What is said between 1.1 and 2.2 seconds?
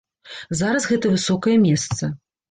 высокае месца.